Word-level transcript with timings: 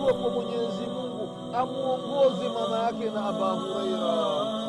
dua 0.00 0.12
kwa 0.14 0.30
mwenyezi 0.30 0.86
mungu 0.94 1.28
amwongoze 1.54 2.48
mama 2.48 2.78
yake 2.84 3.10
na 3.14 3.26
aba 3.26 3.50
hureira 3.50 4.59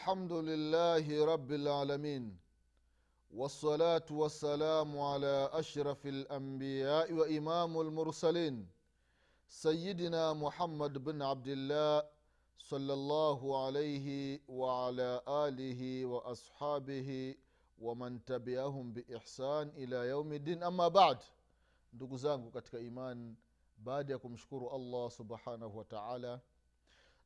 الحمد 0.00 0.32
لله 0.32 1.06
رب 1.32 1.50
العالمين 1.52 2.24
والصلاة 3.38 4.08
والسلام 4.10 4.90
على 4.98 5.50
أشرف 5.52 6.06
الأنبياء 6.06 7.12
وإمام 7.12 7.80
المرسلين 7.80 8.66
سيدنا 9.48 10.32
محمد 10.32 11.04
بن 11.04 11.22
عبد 11.22 11.48
الله 11.48 12.08
صلى 12.58 12.92
الله 12.92 13.40
عليه 13.64 14.40
وعلى 14.48 15.20
آله 15.28 16.06
وأصحابه 16.06 17.34
ومن 17.78 18.24
تبعهم 18.24 18.92
بإحسان 18.92 19.68
إلى 19.76 19.96
يوم 20.08 20.32
الدين. 20.32 20.62
أما 20.62 20.88
بعد 20.88 21.18
ndugu 21.92 22.18
imani 22.80 23.36
baada 23.76 24.12
ya 24.12 24.18
kumshukuru 24.18 24.70
allah 24.70 25.10
subhanahu 25.10 25.78
wa 25.78 25.84
taala 25.84 26.40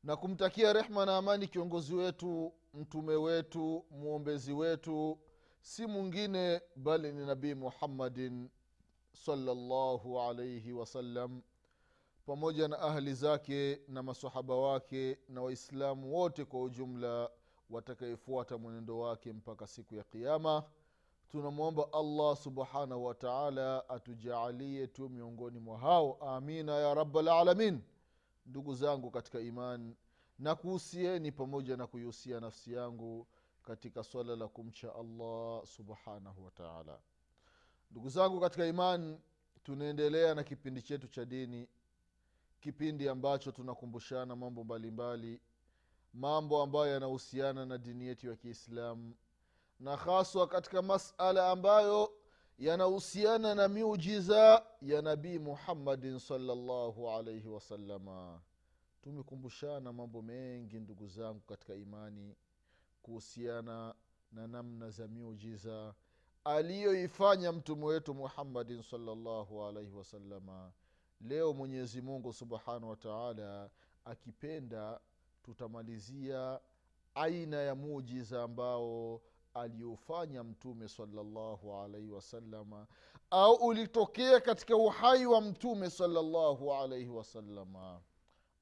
na 0.05 0.15
kumtakia 0.15 0.73
rehma 0.73 1.05
na 1.05 1.17
amani 1.17 1.47
kiongozi 1.47 1.95
wetu 1.95 2.53
mtume 2.73 3.15
wetu 3.15 3.85
mwombezi 3.91 4.53
wetu 4.53 5.19
si 5.61 5.85
mwingine 5.87 6.61
bali 6.75 7.11
ni 7.11 7.25
nabii 7.25 7.53
muhammadin 7.53 8.49
salllahu 9.13 10.19
alaihi 10.21 10.73
wasallam 10.73 11.41
pamoja 12.25 12.67
na 12.67 12.79
ahli 12.79 13.13
zake 13.13 13.81
na 13.87 14.03
masahaba 14.03 14.55
wake 14.55 15.17
na 15.29 15.41
waislamu 15.41 16.13
wote 16.15 16.45
kwa 16.45 16.61
ujumla 16.61 17.29
watakayefuata 17.69 18.57
mwenendo 18.57 18.99
wake 18.99 19.33
mpaka 19.33 19.67
siku 19.67 19.95
ya 19.95 20.03
qiama 20.03 20.63
tunamwomba 21.31 21.93
allah 21.93 22.37
subhanahu 22.37 23.05
wataala 23.05 23.89
atujaalie 23.89 24.87
tu 24.87 25.09
miongoni 25.09 25.59
mwa 25.59 25.77
hao. 25.77 26.13
Amina 26.21 26.71
ya 26.75 26.93
rabalalamin 26.93 27.81
ndugu 28.45 28.75
zangu 28.75 29.11
katika 29.11 29.39
iman 29.39 29.95
na 30.39 30.55
kuhusieni 30.55 31.31
pamoja 31.31 31.77
na 31.77 31.87
kuihusia 31.87 32.39
nafsi 32.39 32.73
yangu 32.73 33.27
katika 33.63 34.03
swala 34.03 34.35
la 34.35 34.47
kumcha 34.47 34.95
allah 34.95 35.65
subhanahu 35.67 36.45
wataala 36.45 36.99
ndugu 37.91 38.09
zangu 38.09 38.39
katika 38.39 38.65
iman 38.67 39.19
tunaendelea 39.63 40.35
na 40.35 40.43
kipindi 40.43 40.81
chetu 40.81 41.07
cha 41.07 41.25
dini 41.25 41.67
kipindi 42.59 43.09
ambacho 43.09 43.51
tunakumbushana 43.51 44.35
mambo 44.35 44.63
mbalimbali 44.63 45.27
mbali, 45.27 45.41
mambo 46.13 46.61
ambayo 46.63 46.87
yanahusiana 46.87 47.65
na 47.65 47.77
dini 47.77 48.05
yetu 48.07 48.27
ya 48.29 48.35
kiislamu 48.35 49.15
na 49.79 49.95
haswa 49.97 50.47
katika 50.47 50.81
masala 50.81 51.51
ambayo 51.51 52.11
yanahusiana 52.59 53.55
na 53.55 53.67
miujiza 53.67 54.65
ya 54.81 55.01
nabii 55.01 55.39
muhammadin 55.39 56.19
salllahu 56.19 57.09
alaihi 57.09 57.47
wasalama 57.47 58.41
tumekumbushana 59.09 59.93
mambo 59.93 60.21
mengi 60.21 60.79
ndugu 60.79 61.07
zangu 61.07 61.39
katika 61.39 61.75
imani 61.75 62.35
kuhusiana 63.01 63.95
na 64.31 64.47
namna 64.47 64.89
za 64.89 65.07
miujiza 65.07 65.93
aliyoifanya 66.43 67.51
mtume 67.51 67.85
wetu 67.85 68.13
muhammadin 68.13 68.81
salllahu 68.81 69.63
alaihi 69.65 69.91
wasalama 69.91 70.71
leo 71.21 71.53
mwenyezi 71.53 72.01
mungu 72.01 72.33
subhanahu 72.33 72.89
wataala 72.89 73.69
akipenda 74.05 74.99
tutamalizia 75.43 76.59
aina 77.15 77.57
ya 77.57 77.75
muujiza 77.75 78.43
ambao 78.43 79.21
aliofanya 79.53 80.43
mtume 80.43 80.87
salallahu 80.87 81.73
alaihi 81.75 82.09
wasalama 82.09 82.87
au 83.31 83.53
ulitokea 83.53 84.39
katika 84.41 84.75
uhai 84.75 85.25
wa 85.25 85.41
mtume 85.41 85.89
salallahu 85.89 86.73
alaihi 86.73 87.09
wasalama 87.09 88.01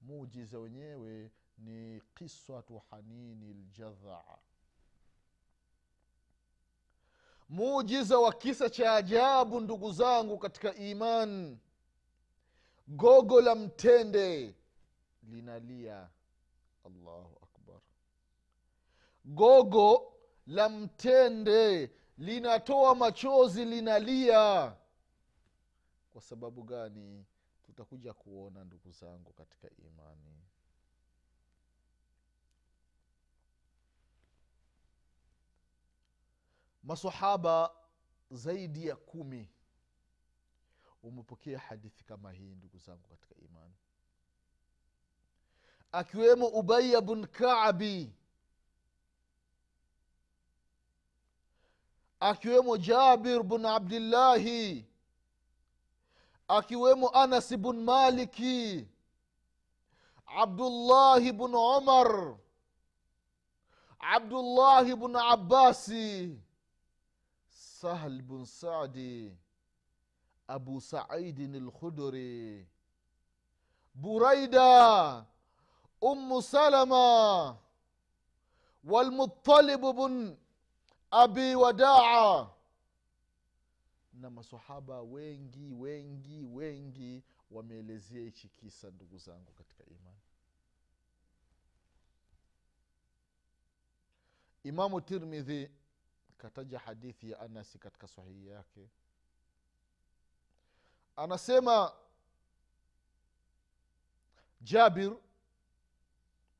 mujiza 0.03 0.59
wenyewe 0.59 1.31
ni 1.57 2.01
qisatu 2.15 2.77
hanini 2.89 3.53
ljadhaa 3.53 4.37
mujiza 7.49 8.19
wa 8.19 8.33
kisa 8.33 8.69
cha 8.69 8.93
ajabu 8.95 9.61
ndugu 9.61 9.91
zangu 9.91 10.37
katika 10.37 10.75
iman. 10.75 11.57
Gogo 12.87 13.41
la 13.41 13.55
mtende 13.55 14.55
linalia. 15.23 16.09
Allahu 16.85 17.37
akbar. 17.43 17.79
Gogo 19.25 20.13
la 20.47 20.69
mtende 20.69 21.91
linatoa 22.17 22.95
machozi 22.95 23.65
linalia. 23.65 24.75
Kwa 26.13 26.21
sababu 26.21 26.63
gani 26.63 27.25
tutakuja 27.65 28.13
kuona 28.13 28.63
ndugu 28.63 28.91
zangu 28.91 29.33
katika 29.33 29.69
imani. 29.69 30.43
Masahaba 36.83 37.71
zaidi 38.31 38.87
ya 38.87 38.95
kumi 38.95 39.49
umepokea 41.03 41.59
hadithi 41.59 42.03
kama 42.03 42.31
hii 42.31 42.55
ndugu 42.55 42.77
zangu 42.77 43.07
katika 43.09 43.35
imani. 43.35 43.73
Akiwemo 45.91 46.47
ubaya 46.47 47.01
bn 47.01 47.25
kabi 47.25 48.13
akiwemo 52.19 52.77
jabir 52.77 53.43
bn 53.43 53.65
abdillahi 53.65 54.85
akiwemo 56.47 57.09
anas 57.09 57.57
bn 57.57 57.77
maliki 57.83 58.87
abdullahi 60.25 61.31
bn 61.31 61.53
umar 61.55 62.35
abdullahi 63.99 64.95
bn 64.95 65.15
abasi 65.15 66.39
sahl 67.49 68.21
bn 68.21 68.45
sadi 68.45 69.37
abu 70.47 70.81
saidin 70.81 71.65
lkhudri 71.65 72.67
buraida 73.93 75.25
umu 76.01 76.41
salama 76.41 77.55
walmutalib 78.83 79.81
bn 79.95 80.37
abi 81.11 81.55
wadaa 81.55 82.47
na 84.13 84.29
masahaba 84.29 85.01
wengi 85.01 85.71
wengi 85.71 86.43
wengi 86.43 87.23
wameelezea 87.51 88.21
hichi 88.21 88.49
kisa 88.49 88.91
ndugu 88.91 89.17
zangu 89.17 89.51
katika 89.51 89.85
imani. 89.85 90.19
Imamu 94.63 95.01
tirmidhi 95.01 95.69
kataja 96.37 96.79
hadithi 96.79 97.31
ya 97.31 97.39
anasi 97.39 97.79
katika 97.79 98.07
sahihi 98.07 98.47
yake. 98.47 98.89
Anasema 101.15 101.93
jabir 104.61 105.17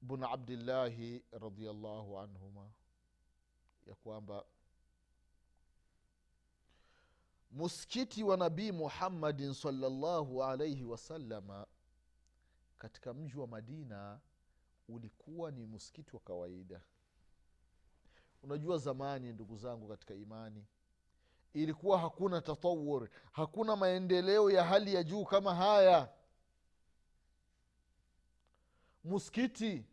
bnu 0.02 0.28
abdillahi 0.28 1.24
radiallahu 1.32 2.20
anhuma 2.20 2.70
ya 3.88 3.96
kwamba 3.96 4.46
msikiti 7.54 8.24
wa 8.24 8.38
nabii 8.38 8.72
muhammadin 8.72 9.54
salllahu 9.54 10.44
alaihi 10.44 10.84
wasalama 10.84 11.66
katika 12.78 13.14
mji 13.14 13.38
wa 13.38 13.48
madina 13.48 14.20
ulikuwa 14.90 15.52
ni 15.52 15.66
msikiti 15.66 16.16
wa 16.16 16.20
kawaida. 16.22 16.82
Unajua 18.44 18.78
zamani 18.78 19.34
ndugu 19.34 19.58
zangu 19.58 19.88
katika 19.88 20.14
imani 20.14 20.66
ilikuwa 21.54 22.00
hakuna 22.00 22.42
tatawur 22.42 23.10
hakuna 23.32 23.76
maendeleo 23.76 24.52
ya 24.52 24.64
hali 24.64 24.94
ya 24.94 25.04
juu 25.04 25.26
kama 25.26 25.56
haya. 25.56 26.10
Msikiti 29.04 29.86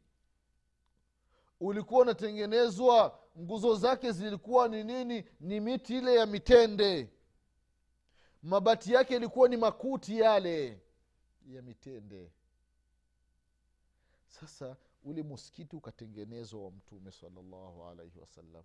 ulikuwa 1.61 2.01
unatengenezwa 2.03 3.19
nguzo 3.39 3.75
zake 3.75 4.13
zilikuwa 4.13 4.69
ni 4.69 4.85
nini? 4.85 5.25
Ni 5.41 5.61
miti 5.61 5.99
ile 5.99 6.15
ya 6.15 6.27
mitende 6.27 7.11
mabati 8.43 8.93
yake 8.93 9.17
ilikuwa 9.17 9.49
ni 9.49 9.57
makuti 9.57 10.19
yale 10.19 10.81
ya 11.47 11.63
mitende. 11.63 12.33
Sasa 14.29 14.77
ule 15.05 15.23
muskiti 15.23 15.77
ukatengenezwa 15.77 16.65
wa 16.65 16.71
mtume 16.71 17.13
salallahu 17.13 17.85
alaihi 17.85 18.19
wasallam 18.19 18.65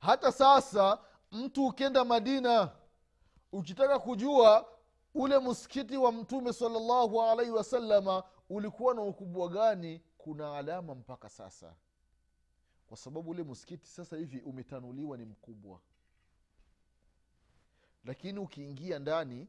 hata 0.00 0.32
sasa 0.32 0.98
mtu 1.32 1.66
ukienda 1.66 2.04
madina 2.04 2.72
ukitaka 3.52 3.98
kujua 3.98 4.68
ule 5.14 5.38
msikiti 5.38 5.96
wa 5.96 6.12
mtume 6.12 6.52
salallahu 6.52 7.22
alaihi 7.22 7.50
wasalama 7.52 8.22
ulikuwa 8.48 8.94
na 8.94 9.02
ukubwa 9.02 9.48
gani 9.48 10.02
kuna 10.18 10.56
alama 10.56 10.94
mpaka 10.94 11.28
sasa. 11.28 11.74
Kwa 12.86 12.96
sababu 12.96 13.30
ule 13.30 13.42
msikiti 13.44 13.86
sasa 13.88 14.16
hivi 14.16 14.40
umetanuliwa 14.40 15.16
ni 15.16 15.24
mkubwa 15.24 15.80
lakini 18.04 18.38
ukiingia 18.38 18.98
ndani 18.98 19.48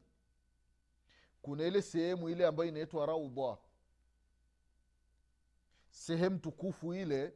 kuna 1.42 1.64
ile 1.66 1.82
sehemu 1.82 2.28
ile 2.28 2.46
ambayo 2.46 2.68
inaitwa 2.68 3.06
raudha. 3.06 3.56
Sehemu 5.90 6.38
tukufu 6.38 6.94
ile 6.94 7.34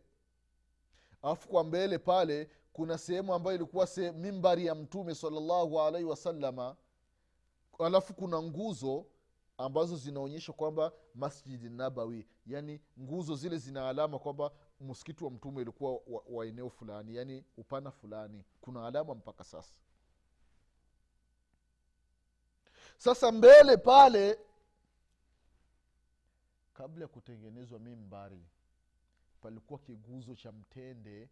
alafu 1.23 1.49
kwa 1.49 1.65
mbele 1.65 1.99
pale 1.99 2.51
kuna 2.73 2.99
sehemu 2.99 3.35
ambayo 3.35 3.57
ilikuwa 3.57 3.87
se, 3.87 4.13
mimbari 4.13 4.67
ya 4.67 4.75
mtume 4.75 5.15
salallahu 5.15 5.81
alaihi 5.81 6.07
wasalama 6.09 6.77
alafu 7.79 8.15
kuna 8.15 8.43
nguzo 8.43 9.07
ambazo 9.59 9.97
zinaonyesha 9.97 10.53
kwamba 10.53 10.93
masjidi 11.15 11.69
nabawi. 11.71 12.27
Yani 12.47 12.81
nguzo 13.01 13.35
zile 13.35 13.59
zina 13.59 13.89
alama 13.89 14.19
kwamba 14.19 14.51
msikiti 14.81 15.25
wa 15.25 15.31
mtume 15.31 15.61
ulikuwa 15.61 15.93
wa, 15.93 16.23
wa 16.29 16.47
eneo 16.47 16.71
fulani 16.71 17.17
yani 17.17 17.45
upana 17.57 17.91
fulani. 17.91 18.45
Kuna 18.61 18.87
alama 18.87 19.15
mpaka 19.15 19.45
sasa 19.45 19.75
sasa 22.99 23.33
mbele 23.33 23.77
pale 23.77 24.39
kabla 26.75 27.05
ya 27.05 27.09
kutengenezwa 27.09 27.79
mimbari 27.79 28.47
palikuwa 29.41 29.79
kiguzo 29.79 30.35
cha 30.35 30.53
mtende 30.53 31.29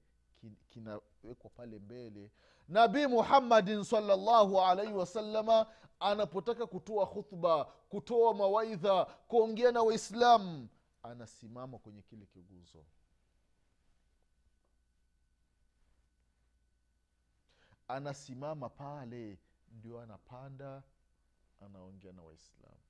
kinawekwa 0.68 1.50
pale 1.56 1.78
mbele. 1.78 2.30
Nabii 2.68 3.06
muhammadin 3.06 3.84
salllahu 3.84 4.60
alaihi 4.60 4.92
wasalama 4.92 5.66
anapotaka 6.00 6.66
kutoa 6.66 7.06
khutba 7.06 7.64
kutoa 7.64 8.34
mawaidha 8.34 9.04
kuongea 9.04 9.72
na 9.72 9.82
waislamu 9.82 10.68
anasimama 11.02 11.78
kwenye 11.78 12.02
kile 12.02 12.26
kiguzo. 12.26 12.84
Anasimama 17.88 18.68
pale 18.68 19.38
ndio 19.72 20.00
anapanda 20.00 20.82
anaongea 21.64 22.12
na 22.12 22.22
waislamu. 22.22 22.80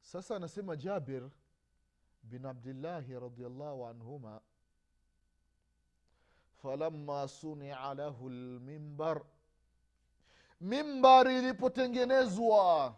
Sasa 0.00 0.36
anasema 0.36 0.76
jabir 0.76 1.30
bin 2.22 2.46
abdillahi 2.46 3.20
radiallahu 3.20 3.86
anhuma 3.86 4.40
falama 6.62 7.28
sunia 7.28 7.94
lahu 7.94 8.30
lmimbar 8.30 9.24
mimbari 10.60 11.38
ilipotengenezwa. 11.38 12.96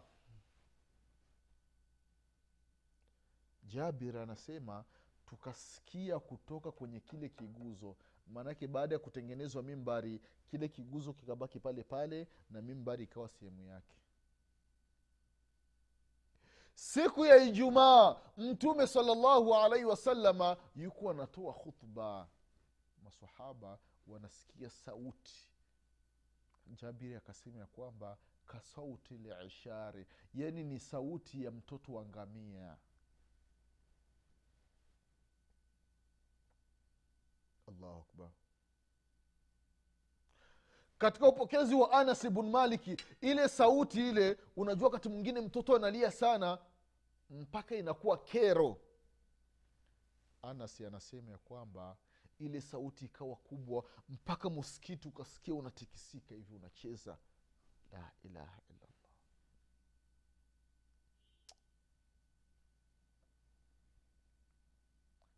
Jabir 3.63 4.17
anasema 4.17 4.85
tukasikia 5.25 6.19
kutoka 6.19 6.71
kwenye 6.71 6.99
kile 6.99 7.29
kiguzo 7.29 7.95
maanake 8.27 8.67
baada 8.67 8.95
ya 8.95 8.99
kutengenezwa 8.99 9.63
mimbari 9.63 10.21
kile 10.47 10.67
kiguzo 10.67 11.13
kikabaki 11.13 11.59
pale 11.59 11.83
pale 11.83 12.27
na 12.49 12.61
mimbari 12.61 13.03
ikawa 13.03 13.27
sehemu 13.29 13.63
yake. 13.63 13.95
Siku 16.75 17.25
ya 17.25 17.37
ijumaa 17.37 18.15
mtume 18.37 18.87
salllahu 18.87 19.55
alaihi 19.55 19.85
wasalama 19.85 20.57
yuko 20.75 21.09
anatoa 21.09 21.53
khutba. 21.53 22.27
Masahaba 23.03 23.79
wanasikia 24.07 24.69
sauti. 24.69 25.47
Jabiri 26.67 27.15
akasema 27.15 27.59
ya 27.59 27.65
kwamba 27.65 28.17
kasauti 28.45 29.13
lishari 29.17 30.05
yani 30.33 30.63
ni 30.63 30.79
sauti 30.79 31.43
ya 31.43 31.51
mtoto 31.51 31.93
wa 31.93 32.05
ngamia 32.05 32.77
allahu 37.67 37.99
akbar. 38.09 38.29
Katika 40.97 41.27
upokezi 41.27 41.75
wa 41.75 41.91
anas 41.91 42.29
bn 42.29 42.49
maliki 42.49 42.97
ile 43.21 43.49
sauti 43.49 44.09
ile 44.09 44.37
unajua 44.55 44.87
wakati 44.87 45.09
mwingine 45.09 45.41
mtoto 45.41 45.75
analia 45.75 46.11
sana 46.11 46.57
mpaka 47.29 47.75
inakuwa 47.75 48.17
kero. 48.17 48.81
Anas 50.41 50.81
anasema 50.81 51.31
ya 51.31 51.37
kwamba 51.37 51.97
ile 52.39 52.61
sauti 52.61 53.05
ikawa 53.05 53.35
kubwa 53.35 53.83
mpaka 54.09 54.49
muskiti 54.49 55.07
ukasikia 55.07 55.53
unatikisika 55.55 56.35
hivi 56.35 56.55
unacheza. 56.55 57.17
La 57.91 58.11
ilaha 58.23 58.61
illallah. 58.69 59.11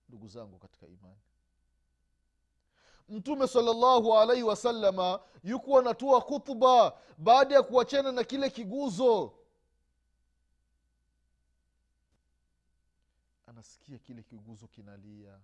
Ndugu 0.10 0.28
zangu 0.28 0.60
katika 0.60 0.88
imani 0.88 1.22
mtume 3.09 3.47
salllahu 3.47 4.17
alaihi 4.17 4.44
wasalama 4.44 5.19
yuko 5.44 5.79
anatoa 5.79 6.21
khutba 6.21 6.97
baada 7.17 7.55
ya 7.55 7.63
kuachana 7.63 8.11
na 8.11 8.23
kile 8.23 8.50
kiguzo. 8.50 9.33
Anasikia 13.47 13.97
kile 13.97 14.23
kiguzo 14.23 14.67
kinalia. 14.67 15.39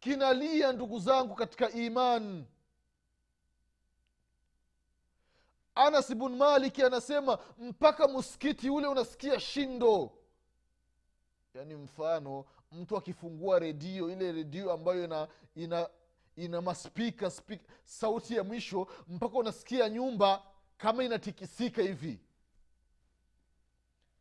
Kinalia 0.00 0.72
ndugu 0.72 0.98
zangu 0.98 1.34
katika 1.34 1.70
iman. 1.70 2.46
Anas 5.74 6.14
bn 6.14 6.36
maliki 6.36 6.82
anasema 6.82 7.38
mpaka 7.58 8.08
muskiti 8.08 8.70
ule 8.70 8.86
unasikia 8.86 9.40
shindo 9.40 10.17
yaani 11.58 11.74
mfano 11.74 12.44
mtu 12.72 12.96
akifungua 12.96 13.58
redio 13.58 14.10
ile 14.10 14.32
redio 14.32 14.72
ambayo 14.72 15.04
ina 15.04 15.28
ina 15.54 15.88
ina 16.36 16.60
maspika 16.60 17.30
spika, 17.30 17.72
sauti 17.84 18.34
ya 18.36 18.44
mwisho 18.44 18.86
mpaka 19.08 19.38
unasikia 19.38 19.88
nyumba 19.88 20.42
kama 20.76 21.04
inatikisika 21.04 21.82
hivi. 21.82 22.20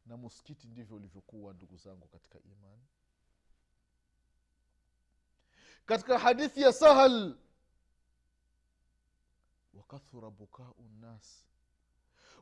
Na 0.05 0.17
muskiti 0.17 0.67
ndivyo 0.67 0.95
ulivyokuwa 0.95 1.53
ndugu 1.53 1.77
zangu 1.77 2.07
katika 2.07 2.39
imani. 2.39 2.83
Katika 5.85 6.19
hadithi 6.19 6.61
ya 6.61 6.73
sahal 6.73 7.35
wakathura 9.73 10.29
bukau 10.29 10.75
nnas 10.97 11.45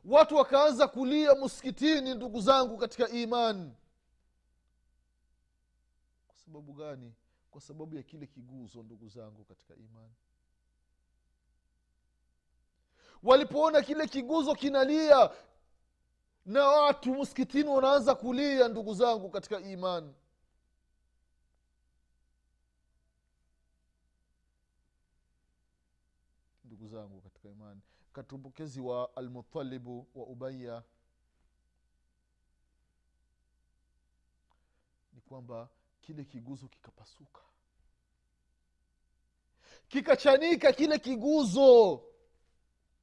watu 0.04 0.36
wakaanza 0.36 0.88
kulia 0.88 1.34
muskitini 1.34 2.14
ndugu 2.14 2.40
zangu 2.40 2.78
katika 2.78 3.08
imani 3.08 3.72
sababu 6.46 6.72
gani? 6.72 7.14
Kwa 7.50 7.60
sababu 7.60 7.96
ya 7.96 8.02
kile 8.02 8.26
kiguzo 8.26 8.82
ndugu 8.82 9.08
zangu 9.08 9.44
katika 9.44 9.74
imani. 9.76 10.14
Walipoona 13.22 13.82
kile 13.82 14.06
kiguzo 14.08 14.54
kinalia 14.54 15.30
na 16.46 16.68
watu 16.68 17.14
msikitini 17.14 17.68
wanaanza 17.68 18.14
kulia 18.14 18.68
ndugu 18.68 18.94
zangu 18.94 19.30
katika 19.30 19.60
imani. 19.60 20.14
Ndugu 26.64 26.88
zangu 26.88 27.20
katika 27.20 27.48
imani. 27.48 27.80
Katika 28.12 28.80
wa 28.80 29.16
almutalibu 29.16 30.06
wa 30.14 30.26
ubaya 30.26 30.82
ni 35.12 35.20
kwamba 35.20 35.68
kile 36.02 36.24
kiguzo 36.24 36.68
kikapasuka. 36.68 37.40
Kikachanika 39.88 40.72
kile 40.72 40.98
kiguzo. 40.98 42.02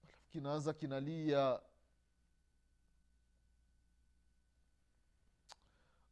Alafu 0.03 0.27
kinaanza 0.31 0.73
kinalia. 0.73 1.59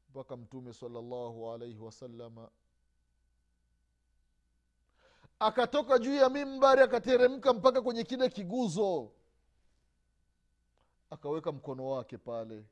Mpaka 0.10 0.38
mtume 0.38 0.74
salallahu 0.74 1.52
alaihi 1.52 1.78
wasalama 1.80 2.50
akatoka 5.40 6.00
juu 6.00 6.16
ya 6.16 6.30
mimbari 6.30 6.82
akateremka 6.82 7.54
mpaka 7.54 7.82
kwenye 7.82 8.04
kile 8.04 8.30
kiguzo. 8.30 9.12
Akaweka 11.10 11.52
mkono 11.52 11.88
wake 11.90 12.18
pale 12.18 12.64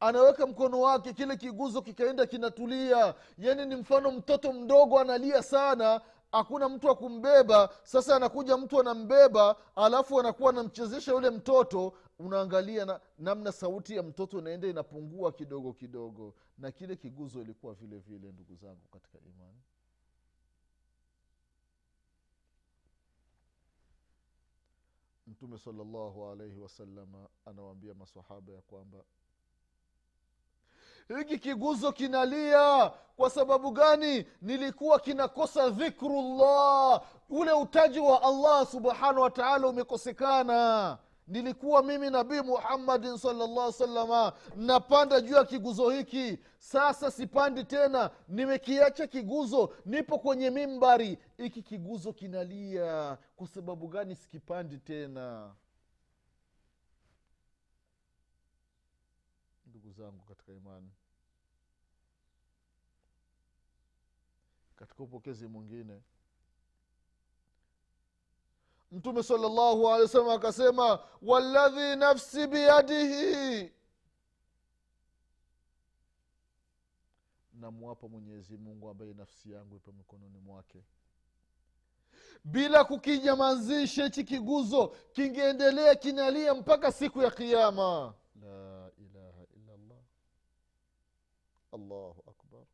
anaweka 0.00 0.46
mkono 0.46 0.80
wake 0.80 1.12
kile 1.12 1.36
kiguzo 1.36 1.82
kikaenda 1.82 2.26
kinatulia. 2.26 3.14
Yani 3.38 3.66
ni 3.66 3.76
mfano 3.76 4.10
mtoto 4.10 4.52
mdogo 4.52 4.98
analia 5.00 5.42
sana 5.42 6.00
hakuna 6.32 6.68
mtu 6.68 6.90
akumbeba 6.90 7.32
kumbeba. 7.44 7.74
Sasa 7.82 8.16
anakuja 8.16 8.56
mtu 8.56 8.80
anambeba 8.80 9.56
alafu 9.76 10.20
anakuwa 10.20 10.50
anamchezesha 10.50 11.12
yule 11.12 11.30
mtoto. 11.30 11.92
Unaangalia 12.18 12.84
na, 12.84 13.00
namna 13.18 13.52
sauti 13.52 13.96
ya 13.96 14.02
mtoto 14.02 14.38
inaenda 14.38 14.68
inapungua 14.68 15.32
kidogo 15.32 15.72
kidogo. 15.72 16.34
Na 16.58 16.70
kile 16.72 16.96
kiguzo 16.96 17.40
ilikuwa 17.40 17.74
vile 17.74 17.98
vile 17.98 18.32
ndugu 18.32 18.54
zangu 18.54 18.88
katika 18.92 19.18
imani. 19.18 19.58
Mtume 25.26 25.58
salllahu 25.58 26.26
alaihi 26.26 26.58
wasalama 26.58 27.28
anawaambia 27.46 27.94
masahaba 27.94 28.52
ya 28.52 28.60
kwamba 28.62 28.98
hiki 31.16 31.38
kiguzo 31.38 31.92
kinalia. 31.92 32.92
Kwa 33.16 33.30
sababu 33.30 33.70
gani? 33.70 34.26
Nilikuwa 34.42 35.00
kinakosa 35.00 35.70
dhikrullah. 35.70 37.02
Ule 37.30 37.52
utaji 37.52 37.98
wa 38.00 38.22
allah 38.22 38.66
subhanahu 38.66 39.20
wa 39.20 39.30
taala 39.30 39.68
umekosekana. 39.68 40.98
Nilikuwa 41.26 41.82
mimi 41.82 42.10
nabii 42.10 42.40
muhammadin 42.40 43.16
salllah 43.18 43.72
salama 43.72 44.32
napanda 44.56 45.20
juu 45.20 45.34
ya 45.34 45.44
kiguzo 45.44 45.90
hiki. 45.90 46.38
Sasa 46.58 47.10
sipandi 47.10 47.64
tena 47.64 48.10
nimekiacha 48.28 49.06
kiguzo 49.06 49.74
nipo 49.84 50.18
kwenye 50.18 50.50
mimbari. 50.50 51.18
Hiki 51.36 51.62
kiguzo 51.62 52.12
kinalia. 52.12 53.18
Kwa 53.36 53.46
sababu 53.46 53.88
gani? 53.88 54.14
Sikipandi 54.14 54.78
tena 54.78 55.54
ndugu 59.66 59.87
zangu 59.98 60.24
katika 60.24 60.52
imani. 60.52 60.90
Katika 64.76 65.02
upokezi 65.02 65.46
mwingine. 65.46 66.02
Mtume 68.92 69.22
salllahu 69.22 69.88
alehi 69.88 70.02
wa 70.02 70.08
sallam 70.08 70.28
akasema 70.28 71.04
waladhi 71.22 71.96
nafsi 71.96 72.46
biyadihi. 72.46 73.72
Namwapa 77.52 78.08
mwenyezi 78.08 78.56
mungu 78.56 78.88
ambaye 78.88 79.14
nafsi 79.14 79.50
yangu 79.52 79.76
ipo 79.76 79.92
mikononi 79.92 80.38
mwake. 80.38 80.84
Bila 82.44 82.84
kukinyamazisha 82.84 84.04
hichi 84.04 84.24
kiguzo 84.24 84.88
kingeendelea 84.88 85.94
kinalia 85.94 86.54
mpaka 86.54 86.92
siku 86.92 87.22
ya 87.22 87.30
kiama 87.30 88.14
la 88.42 88.77
allahu 91.72 92.22
akbar. 92.26 92.64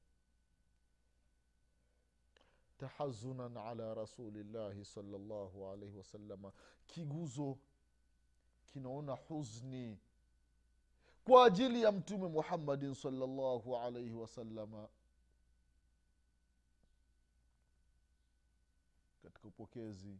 Tahazunan 2.78 3.56
ala 3.56 3.94
rasulillahi 3.94 4.84
salllahu 4.84 5.66
alaihi 5.72 5.96
wasalama 5.96 6.52
kiguzo 6.86 7.58
kinaona 8.72 9.12
huzni 9.12 9.98
kwa 11.24 11.46
ajili 11.46 11.82
ya 11.82 11.92
mtume 11.92 12.28
muhammadin 12.28 12.94
salllahu 12.94 13.76
alaihi 13.76 14.12
wasalama 14.12 14.88
katika 19.22 19.48
upokezi 19.48 20.18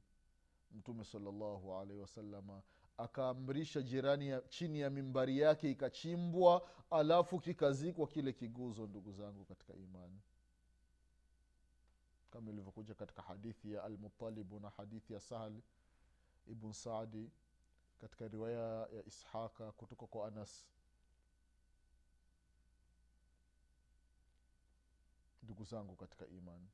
mtume 0.75 1.05
salllahu 1.05 1.75
alaihi 1.75 2.01
wasalama 2.01 2.63
akaamrisha 2.99 3.83
jirani 3.83 4.29
ya, 4.29 4.41
chini 4.41 4.81
ya 4.81 4.91
mimbari 4.91 5.39
yake 5.39 5.71
ikachimbwa 5.71 6.69
alafu 6.91 7.41
kikazikwa 7.41 8.07
kile 8.07 8.33
kiguzo 8.33 8.87
ndugu 8.87 9.13
zangu 9.13 9.45
katika 9.45 9.75
imani. 9.75 10.21
Kama 12.31 12.51
ilivyokuja 12.51 12.95
katika 12.95 13.23
hadithi 13.23 13.73
ya 13.73 13.85
almutalibu 13.85 14.61
na 14.61 14.69
hadithi 14.71 15.13
ya 15.13 15.21
sahal 15.21 15.53
ibn 16.47 16.73
saadi 16.73 17.31
katika 18.01 18.29
riwaya 18.29 18.87
ya 18.93 19.05
ishaqa 19.07 19.73
kutoka 19.73 20.07
kwa 20.07 20.29
anas. 20.29 20.67
Ndugu 25.43 25.65
zangu 25.65 25.97
katika 25.97 26.27
imani. 26.27 26.69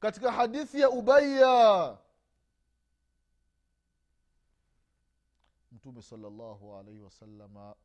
Katika 0.00 0.32
hadithi 0.32 0.80
ya 0.80 0.90
ubaya 0.90 1.98
mtume 5.72 6.02
salllahu 6.02 6.76
alaihi 6.76 7.00
wasalama 7.00 7.76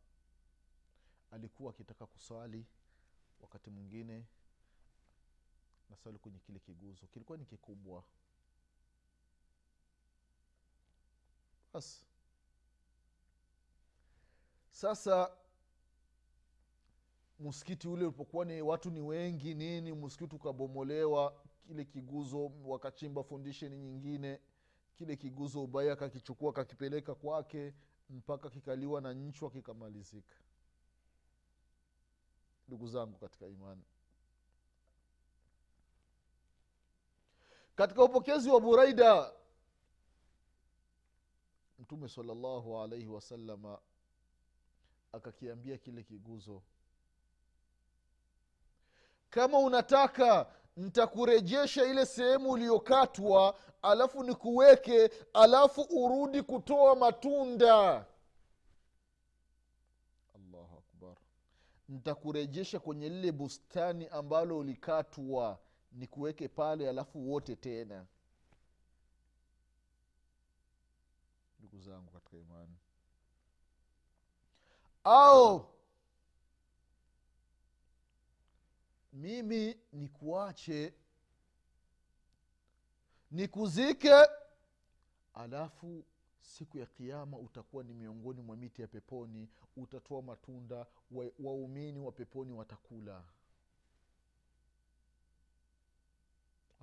alikuwa 1.32 1.70
akitaka 1.74 2.06
kuswali 2.06 2.66
wakati 3.42 3.70
mwingine 3.70 4.26
naswali 5.90 6.18
kwenye 6.20 6.40
kile 6.40 6.60
kiguzo. 6.60 7.08
Kilikuwa 7.08 7.38
ni 7.38 7.46
kikubwa. 7.46 8.04
Basi 11.74 12.06
sasa 14.72 15.32
msikiti 17.40 17.88
ule 17.88 18.06
ulipokuwa 18.06 18.46
ni 18.46 18.62
watu 18.62 18.92
ni 18.92 19.02
wengi 19.02 19.54
nini 19.56 19.94
msikiti 19.94 20.36
ukabomolewa 20.36 21.42
kile 21.68 21.86
kiguzo 21.86 22.52
wakachimba 22.66 23.24
fundisheni 23.24 23.78
nyingine 23.78 24.40
kile 24.98 25.16
kiguzo 25.16 25.64
ubaya 25.64 25.94
akakichukua 25.94 26.50
akakipeleka 26.50 27.16
kwake 27.16 27.74
mpaka 28.10 28.50
kikaliwa 28.50 29.02
na 29.02 29.14
nchwa 29.14 29.52
kikamalizika. 29.52 30.36
Ndugu 32.68 32.88
zangu 32.88 33.18
katika 33.18 33.48
imani. 33.48 33.84
Katika 37.76 38.04
upokezi 38.04 38.50
wa 38.50 38.60
buraida 38.62 39.34
mtume 41.80 42.10
salllahu 42.10 42.80
alaihi 42.80 43.08
wasalama 43.08 43.80
akakiambia 45.12 45.78
kile 45.78 46.04
kiguzo. 46.04 46.64
Kama 49.30 49.60
unataka 49.60 50.56
ntakurejesha 50.78 51.86
ile 51.86 52.06
sehemu 52.06 52.52
uliyokatwa 52.52 53.60
alafu 53.82 54.24
nikuweke 54.24 55.10
alafu 55.34 55.82
urudi 55.82 56.42
kutoa 56.42 56.96
matunda. 56.96 58.06
Allahu 60.36 60.78
akbar. 60.78 61.18
Ntakurejesha 61.90 62.80
kwenye 62.80 63.10
lile 63.10 63.32
bustani 63.32 64.08
ambalo 64.08 64.58
ulikatwa 64.58 65.60
nikuweke 65.92 66.48
pale 66.48 66.90
alafu 66.90 67.32
wote 67.32 67.56
tena. 67.56 68.06
Ndugu 71.60 71.80
zangu 71.80 72.12
katika 72.12 72.38
imani. 72.38 72.78
Au 75.04 75.73
mimi 79.14 79.78
nikuache. 79.94 80.94
Nikuzike. 83.32 84.12
Alafu 85.34 86.06
siku 86.42 86.78
ya 86.78 86.86
kiama 86.86 87.38
utakuwa 87.38 87.84
ni 87.84 87.94
miongoni 87.94 88.42
mwa 88.42 88.56
miti 88.56 88.82
ya 88.82 88.88
peponi. 88.88 89.50
Utatoa 89.78 90.22
matunda 90.22 90.86
waumini 91.40 92.00
wa, 92.00 92.06
wa 92.06 92.12
peponi 92.12 92.54
watakula. 92.54 93.24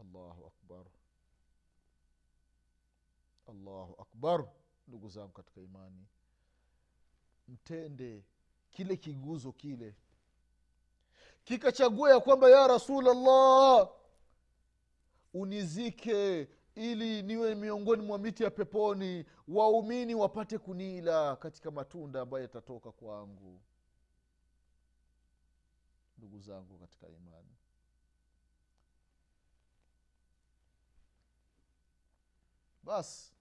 Allahu 0.00 0.46
akbar. 0.46 0.86
Allahu 3.48 4.02
akbar 4.02 4.48
ndugu 4.88 5.08
zangu 5.08 5.32
katika 5.32 5.60
imani. 5.60 6.06
Mtende 7.48 8.24
kile 8.70 8.96
kiguzo 8.96 9.52
kile 9.52 9.94
kikachagua 11.44 12.10
ya 12.10 12.20
kwamba 12.20 12.50
ya 12.50 12.66
rasulllah 12.66 13.88
unizike 15.34 16.48
ili 16.74 17.22
niwe 17.22 17.54
miongoni 17.54 18.02
mwa 18.02 18.18
miti 18.18 18.42
ya 18.42 18.50
peponi 18.50 19.24
waumini 19.48 20.14
wapate 20.14 20.58
kunila 20.58 21.36
katika 21.36 21.70
matunda 21.70 22.20
ambayo 22.20 22.42
yatatoka 22.42 22.92
kwangu. 22.92 23.60
Ndugu 26.18 26.38
zangu 26.40 26.78
katika 26.78 27.08
imani. 27.08 27.48
Basi 32.82 33.32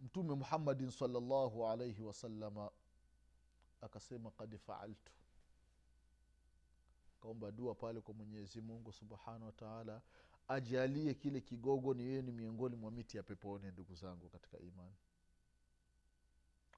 mtume 0.00 0.34
muhammadin 0.34 0.90
salllahu 0.90 1.66
alaihi 1.66 2.02
wasalama 2.02 2.70
akasema 3.80 4.30
kad 4.30 4.58
faaltu. 4.58 5.12
Kaomba 7.22 7.50
dua 7.50 7.74
pale 7.74 8.00
kwa 8.00 8.14
mwenyezi 8.14 8.60
mungu 8.60 8.92
subhanahu 8.92 9.46
wataala 9.46 10.00
ajalie 10.48 11.14
kile 11.14 11.40
kigogo 11.40 11.94
ni 11.94 12.02
yeye 12.02 12.22
ni 12.22 12.32
miongoni 12.32 12.76
mwa 12.76 12.90
miti 12.90 13.16
ya 13.16 13.22
peponi 13.22 13.70
ndugu 13.70 13.94
zangu 13.94 14.28
katika 14.28 14.58
imani. 14.58 14.94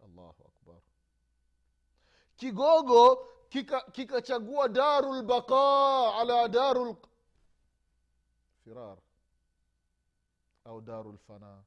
Allahu 0.05 0.45
akbar. 0.45 0.81
Kigogo 2.37 3.17
kikachagua 3.93 4.69
kika 4.69 4.69
daru 4.69 5.15
lbaqa 5.15 6.15
ala 6.15 6.49
daru 6.49 6.97
firar 8.65 8.99
au 10.65 10.81
daru 10.81 11.13
lfanaa 11.13 11.63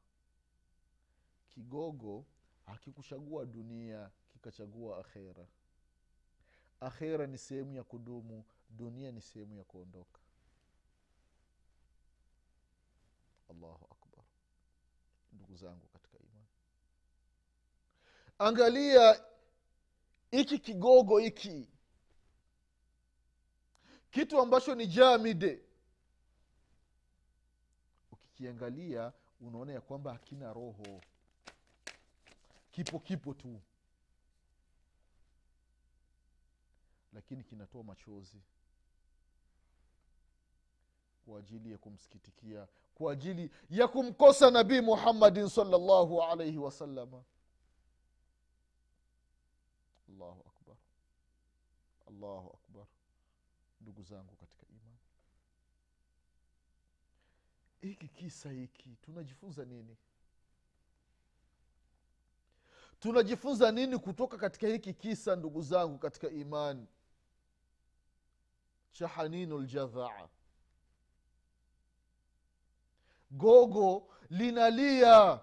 kigogo 1.50 2.26
hakikuchagua 2.66 3.46
dunia 3.46 4.12
kikachagua 4.44 4.98
akhera. 4.98 5.46
Akhera 6.80 7.28
ni 7.28 7.38
sehemu 7.38 7.74
ya 7.76 7.84
kudumu 7.84 8.44
dunia 8.70 9.12
ni 9.12 9.22
sehemu 9.22 9.56
ya 9.58 9.64
kuondoka. 9.64 10.20
Allahu 13.50 13.86
akbar. 13.92 14.26
Ndugu 15.34 15.56
zangu 15.56 15.88
katika 15.88 16.18
imani. 16.18 16.48
Angalia 18.40 19.24
hiki 20.32 20.60
kigogo 20.60 21.18
hiki 21.18 21.70
kitu 24.12 24.42
ambacho 24.42 24.76
ni 24.76 24.88
jamide. 24.88 25.62
Ukikiangalia 28.12 29.14
unaona 29.42 29.74
ya 29.74 29.82
kwamba 29.82 30.12
hakina 30.14 30.54
roho. 30.54 31.02
Kipo 32.72 33.00
kipo 33.00 33.34
tu 33.34 33.62
lakini 37.14 37.44
kinatoa 37.44 37.84
machozi. 37.84 38.42
Kwa 41.26 41.40
ajili 41.40 41.72
ya 41.72 41.78
kumsikitikia 41.78 42.68
kwa 42.96 43.14
ajili 43.14 43.52
ya 43.70 43.88
kumkosa 43.88 44.52
nabii 44.52 44.82
muhammadin 44.82 45.50
salllahu 45.50 46.22
alaihi 46.24 46.58
wasalama 46.58 47.24
allahu 50.10 50.44
akbar. 50.48 50.76
Allahu 52.08 52.50
akbar. 52.50 52.86
Ndugu 53.82 54.04
zangu 54.04 54.36
katika 54.36 54.66
imani. 54.70 54.98
Hiki 57.82 58.08
kisa 58.08 58.52
hiki 58.52 58.90
tunajifunza 59.02 59.66
nini? 59.66 59.98
Tunajifunza 63.00 63.72
nini 63.72 63.98
kutoka 64.00 64.38
katika 64.38 64.68
hiki 64.68 64.94
kisa 64.94 65.36
ndugu 65.36 65.62
zangu 65.62 65.98
katika 65.98 66.30
imani 66.30 66.88
cha 68.94 69.08
haninu 69.08 69.60
ljadhaa 69.62 70.28
gogo 73.32 74.08
linalia 74.30 75.40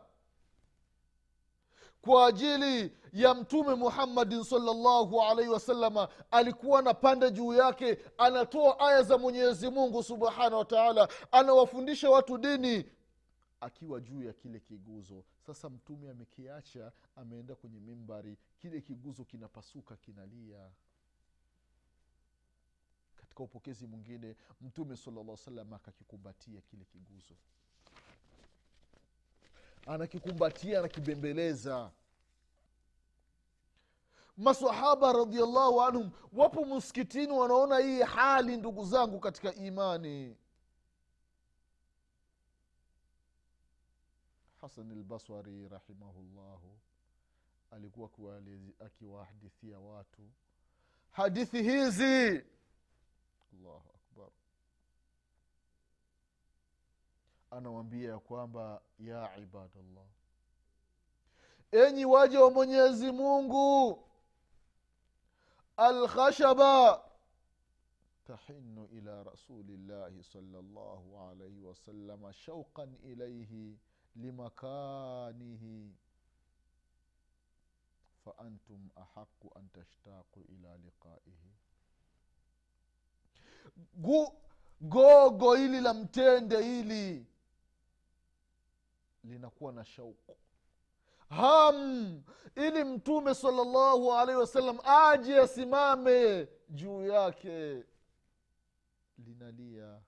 kwa 2.03 2.27
ajili 2.27 2.97
ya 3.13 3.35
mtume 3.35 3.75
muhammadin 3.75 4.45
salllahu 4.45 5.23
alaihi 5.23 5.51
wasalama 5.51 6.09
alikuwa 6.31 6.79
anapanda 6.79 7.31
juu 7.31 7.55
yake 7.55 7.99
anatoa 8.19 8.81
aya 8.81 9.03
za 9.03 9.19
mwenyezi 9.19 9.71
mungu 9.71 10.03
subhanahu 10.03 10.59
wa 10.59 10.65
taala 10.65 11.09
anawafundisha 11.33 12.11
watu 12.11 12.39
dini 12.39 12.85
akiwa 13.61 14.01
juu 14.01 14.23
ya 14.23 14.33
kile 14.33 14.61
kiguzo. 14.61 15.25
Sasa 15.47 15.71
mtume 15.71 16.11
amekiacha 16.11 16.93
ameenda 17.17 17.55
kwenye 17.55 17.81
mimbari 17.81 18.39
kile 18.59 18.81
kiguzo 18.81 19.25
kinapasuka 19.25 19.97
kinalia 19.97 20.71
katika 23.41 23.45
upokezi 23.45 23.87
mwingine 23.87 24.37
mtume 24.61 24.97
salllah 24.97 25.37
salam 25.37 25.73
akakikumbatia 25.73 26.61
kile 26.61 26.85
kiguzo. 26.85 27.35
Anakikumbatia 29.87 30.79
anakibembeleza. 30.79 31.91
Masahaba 34.37 35.13
radiallahu 35.13 35.83
anhum 35.83 36.11
wapo 36.33 36.65
msikitini 36.65 37.33
wanaona 37.33 37.79
hii 37.79 38.03
hali 38.03 38.57
ndugu 38.57 38.85
zangu 38.85 39.21
katika 39.21 39.55
imani. 39.55 40.37
Hasan 44.61 44.93
lbaswari 45.01 45.69
rahimahullahu 45.69 46.79
alikuwa 47.71 48.11
akiwahadithia 48.87 49.79
watu. 49.79 50.23
Hadithi 51.11 51.63
hizi 51.63 52.45
allahu 53.53 53.89
akbar. 53.95 54.31
Anawambia 57.51 58.11
ya 58.11 58.19
kwamba 58.19 58.83
ya 58.99 59.37
ibadallah 59.39 60.07
enyi 61.73 62.05
waja 62.05 62.41
wa 62.41 62.51
mwenyezi 62.51 63.13
mungu 63.13 64.05
alkhashaba 65.77 67.03
tahinu 68.27 68.87
ila 68.93 69.23
rasulillahi 69.25 70.23
salllahu 70.23 71.19
alaihi 71.31 71.63
wasalama 71.63 72.33
shauqan 72.33 72.95
ilaihi 73.05 73.79
limakanihi 74.17 75.95
faantum 78.25 78.91
ahaqu 78.97 79.51
an 79.59 79.69
tashtaqu 79.73 80.41
ila 80.49 80.77
liqaihi 80.79 81.51
gogo 84.81 85.55
hili 85.55 85.81
la 85.81 85.95
mtende 85.95 86.63
hili 86.63 87.27
linakuwa 89.25 89.73
na 89.73 89.85
shauku. 89.85 90.37
Ham 91.29 92.23
ili 92.57 92.85
mtume 92.85 93.35
salllahu 93.35 94.13
alaihi 94.13 94.41
wasallam 94.41 94.79
aje 94.85 95.39
asimame 95.41 96.49
juu 96.69 97.07
yake 97.07 97.85
linalia. 99.19 100.01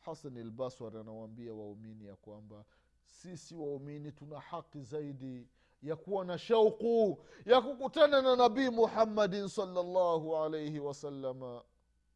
Hasan 0.00 0.38
lbaswari 0.38 0.98
anawambia 0.98 1.54
waumini 1.54 2.06
ya 2.06 2.16
kwamba 2.16 2.64
sisi 3.04 3.54
waumini 3.54 4.12
tuna 4.12 4.40
haki 4.40 4.82
zaidi 4.82 5.48
ya 5.84 5.96
kuwa 5.96 6.24
na 6.24 6.38
shauku 6.38 7.24
ya 7.46 7.60
kukutana 7.62 8.22
na 8.22 8.36
nabii 8.36 8.68
muhammadin 8.70 9.48
salllahu 9.48 10.36
alaihi 10.36 10.78
wasalama 10.78 11.62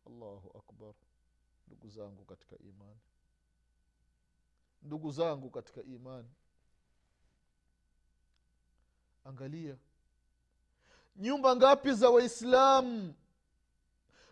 allahu 0.07 0.52
akbar. 0.59 0.94
Ndugu 1.66 1.88
zangu 1.88 2.24
katika 2.24 2.57
imani. 2.59 3.00
Ndugu 4.83 5.11
zangu 5.11 5.50
katika 5.50 5.83
imani. 5.83 6.28
Angalia. 9.24 9.76
Nyumba 11.16 11.57
ngapi 11.57 11.92
za 11.92 12.11
waislamu? 12.11 13.14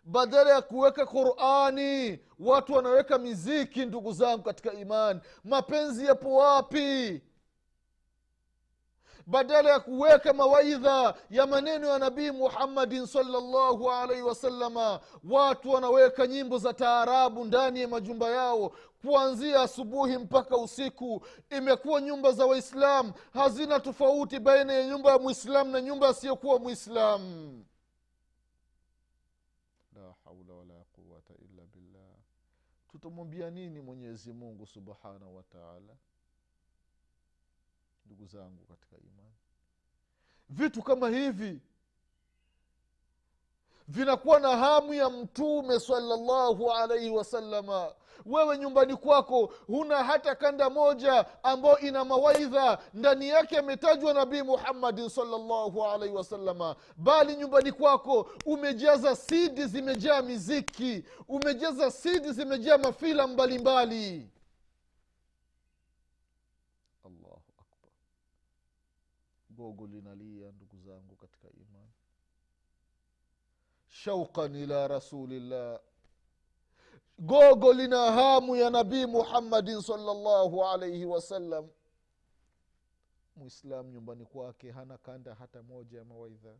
Badala 0.05 0.51
ya 0.51 0.63
kuweka 0.63 1.07
qurani 1.07 2.19
watu 2.39 2.73
wanaweka 2.73 3.19
miziki 3.19 3.87
ndugu 3.87 4.13
zangu 4.13 4.43
katika 4.43 4.73
imani. 4.73 5.21
Mapenzi 5.45 6.07
yapo 6.07 6.35
wapi 6.37 7.23
badala 9.27 9.71
ya 9.71 9.81
kuweka 9.81 10.33
mawaidha 10.33 11.15
ya 11.31 11.47
maneno 11.47 11.87
ya 11.89 11.99
nabii 11.99 12.31
muhammadin 12.31 13.07
salllahu 13.07 13.91
alaihi 13.91 14.23
wasalama 14.23 15.01
watu 15.31 15.71
wanaweka 15.71 16.27
nyimbo 16.27 16.59
za 16.59 16.73
taarabu 16.75 17.45
ndani 17.45 17.81
ya 17.81 17.89
majumba 17.89 18.29
yao. 18.31 18.73
Kuanzia 19.03 19.61
asubuhi 19.63 20.19
mpaka 20.19 20.57
usiku 20.57 21.27
imekuwa 21.51 22.01
nyumba 22.01 22.33
za 22.33 22.47
waislamu. 22.47 23.13
Hazina 23.33 23.81
tofauti 23.81 24.39
baina 24.39 24.73
ya 24.73 24.87
nyumba 24.87 25.11
ya 25.13 25.19
mwislamu 25.19 25.71
na 25.71 25.81
nyumba 25.81 26.09
asiyokuwa 26.09 26.59
mwislamu 26.59 27.65
la 29.97 30.15
haula 30.25 30.55
wala 30.55 30.75
quwata 30.93 31.35
illa 31.35 31.63
billah. 31.75 32.15
Tutamwambia 32.93 33.51
nini 33.51 33.81
mwenyezi 33.81 34.33
mungu 34.33 34.67
subhanahu 34.67 35.37
wataala 35.37 35.97
ndugu 38.07 38.27
zangu 38.27 38.65
katika 38.65 38.97
imani. 38.97 39.35
Vitu 40.49 40.83
kama 40.83 41.09
hivi 41.09 41.61
vinakuwa 43.89 44.41
na 44.41 44.57
hamu 44.57 44.95
ya 44.95 45.11
mtume 45.11 45.81
salallahu 45.81 46.73
alaihi 46.73 47.11
wasalama 47.11 47.93
wewe 48.27 48.59
nyumbani 48.59 48.97
kwako 48.97 49.53
huna 49.67 50.05
hata 50.05 50.35
kanda 50.35 50.71
moja 50.71 51.45
ambayo 51.45 51.79
ina 51.79 52.05
mawaidha 52.05 52.79
ndani 52.95 53.29
yake 53.29 53.59
ametajwa 53.59 54.15
nabii 54.15 54.43
muhammadin 54.43 55.09
salllahu 55.09 55.85
alaihi 55.85 56.15
wasalama 56.15 56.77
bali 56.97 57.37
nyumbani 57.37 57.73
kwako 57.73 58.31
umejaza 58.47 59.17
sidi 59.17 59.67
zimejaa 59.67 60.23
miziki 60.23 61.05
umejaza 61.29 61.91
sidi 61.91 62.33
zimejaa 62.33 62.79
mafila 62.79 63.27
mbalimbali 63.27 64.31
allahu 67.05 67.43
akbar 67.59 67.91
gogo 69.57 69.87
linalia 69.87 70.53
ndugu 70.53 70.79
zangu 70.87 71.17
katika 71.17 71.49
imani. 71.49 71.93
Shauqan 73.89 74.55
ila 74.55 74.89
rasulillah. 74.89 75.81
Gogo 77.19 77.73
lina 77.73 78.13
hamu 78.13 78.57
ya 78.57 78.71
nabii 78.71 79.07
muhammadin 79.07 79.81
salllahu 79.83 80.65
alaihi 80.65 81.05
wasallam 81.05 81.69
mwislamu 83.37 83.91
nyumbani 83.91 84.25
kwake 84.25 84.71
hana 84.71 84.99
kanda 84.99 85.35
hata 85.35 85.63
moja 85.63 85.99
ya 85.99 86.05
mawaidha. 86.05 86.55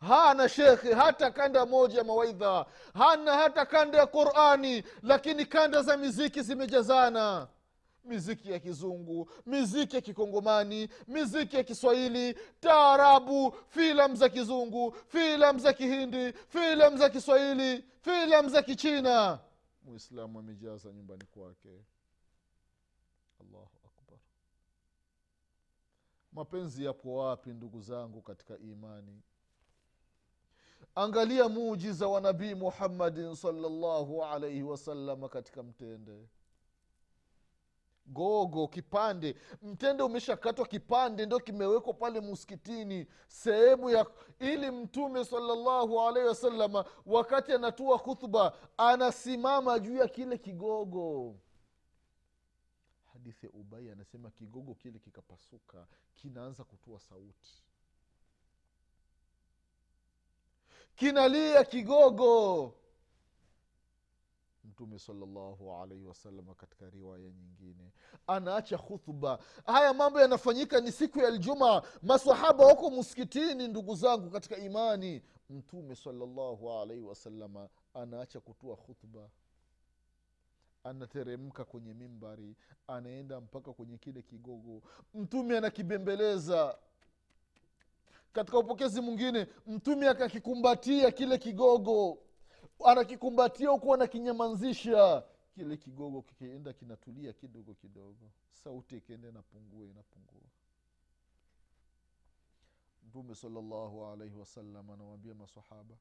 Hana 0.00 0.48
shekhe 0.48 0.94
hata 0.94 1.30
kanda 1.30 1.66
moja 1.66 1.98
ya 1.98 2.04
mawaidha. 2.04 2.66
Hana 2.94 3.34
hata 3.34 3.66
kanda 3.66 3.98
ya 3.98 4.06
qurani 4.06 4.84
lakini 5.02 5.46
kanda 5.46 5.82
za 5.82 5.96
miziki 5.96 6.42
zimejazana 6.42 7.48
miziki 8.04 8.50
ya 8.52 8.58
kizungu 8.58 9.30
miziki 9.46 9.96
ya 9.96 10.02
kikongomani 10.02 10.88
miziki 11.06 11.56
ya 11.56 11.64
kiswahili 11.64 12.38
taarabu 12.60 13.52
filamu 13.68 14.16
za 14.16 14.28
kizungu 14.28 14.92
filamu 14.92 15.58
za 15.58 15.72
kihindi 15.72 16.32
filamu 16.32 16.96
za 16.96 17.10
kiswahili 17.10 17.84
filamu 18.00 18.48
za 18.48 18.62
kichina. 18.62 19.38
Muislamu 19.82 20.38
amejaza 20.38 20.92
nyumbani 20.92 21.24
kwake. 21.24 21.84
Allahu 23.40 23.78
akbar. 23.86 24.18
Mapenzi 26.32 26.84
yapo 26.84 27.14
wapi 27.16 27.50
ndugu 27.50 27.80
zangu 27.80 28.22
katika 28.22 28.58
imani? 28.58 29.22
Angalia 30.94 31.48
muujiza 31.48 32.08
wa 32.08 32.20
nabii 32.20 32.54
muhammadin 32.54 33.34
salllahu 33.34 34.24
alaihi 34.24 34.62
wasalama 34.62 35.28
katika 35.28 35.62
mtende 35.62 36.28
gogo 38.06 38.68
kipande. 38.68 39.36
Mtende 39.62 40.02
umeshakatwa 40.02 40.66
kipande 40.66 41.26
ndo 41.26 41.38
kimewekwa 41.40 41.94
pale 41.94 42.20
muskitini 42.20 43.06
sehemu 43.28 43.90
ya 43.90 44.06
ili 44.38 44.70
mtume 44.70 45.24
salallahu 45.24 46.00
alaihi 46.00 46.28
wasalama 46.28 46.84
wakati 47.06 47.52
anatua 47.52 47.98
khutba 47.98 48.52
anasimama 48.76 49.78
juu 49.78 49.96
ya 49.96 50.08
kile 50.08 50.38
kigogo. 50.38 51.34
Hadithi 53.12 53.46
ya 53.46 53.52
ubai 53.52 53.90
anasema 53.90 54.30
kigogo 54.30 54.74
kile 54.74 54.98
kikapasuka 54.98 55.86
kinaanza 56.14 56.64
kutoa 56.64 57.00
sauti. 57.00 57.62
Kinalia 60.96 61.64
kigogo 61.64 62.74
mtume 64.64 64.98
salllahu 64.98 65.72
alaihi 65.76 66.04
wasalama 66.04 66.54
katika 66.54 66.90
riwaya 66.90 67.30
nyingine. 67.30 67.92
Anaacha 68.26 68.78
khutba. 68.78 69.38
Haya 69.66 69.94
mambo 69.94 70.20
yanafanyika 70.20 70.80
ni 70.80 70.92
siku 70.92 71.18
ya 71.18 71.30
ljumaa 71.30 71.82
masahaba 72.02 72.66
wako 72.66 72.90
msikitini 72.90 73.68
ndugu 73.68 73.94
zangu 73.94 74.30
katika 74.30 74.56
imani. 74.56 75.22
Mtume 75.50 75.94
salllahu 75.96 76.72
alaihi 76.72 77.02
wasalama 77.02 77.68
anaacha 77.94 78.40
kutoa 78.40 78.76
khutba. 78.76 79.30
Anateremka 80.84 81.64
kwenye 81.64 81.94
mimbari 81.94 82.56
anaenda 82.86 83.40
mpaka 83.40 83.72
kwenye 83.72 83.98
kile 83.98 84.22
kigogo. 84.22 84.82
Mtume 85.14 85.58
anakibembeleza. 85.58 86.78
Katika 88.32 88.58
upokezi 88.58 89.00
mwingine 89.00 89.46
mtume 89.66 90.08
akakikumbatia 90.08 91.10
kile 91.10 91.38
kigogo 91.38 92.18
anakikumbatia 92.84 93.68
huku 93.70 93.94
anakinyamanzisha 93.94 95.22
kile 95.54 95.76
kigogo 95.76 96.22
kikienda 96.22 96.72
kinatulia 96.72 97.32
kidogo 97.32 97.74
kidogo. 97.74 98.30
Sauti 98.50 98.96
ikienda 98.96 99.28
inapungua 99.28 99.86
inapungua. 99.88 100.48
Mtume 103.08 103.34
salallahu 103.34 104.06
alaihi 104.06 104.34
wasallam 104.36 104.90
anawambia 104.90 105.34
masahaba 105.34 105.94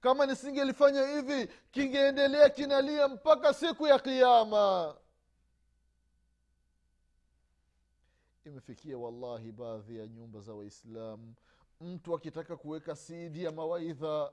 kama 0.00 0.26
nisingelifanya 0.26 1.06
hivi 1.06 1.52
kingeendelea 1.70 2.50
kinalia 2.50 3.08
mpaka 3.08 3.54
siku 3.54 3.86
ya 3.86 3.98
kiama 3.98 4.96
imefikia 8.44 8.98
wallahi 8.98 9.52
baadhi 9.52 9.98
ya 9.98 10.06
nyumba 10.06 10.40
za 10.40 10.54
waislamu 10.54 11.34
mtu 11.80 12.14
akitaka 12.14 12.56
kuweka 12.56 12.96
sidi 12.96 13.44
ya 13.44 13.52
mawaidha 13.52 14.32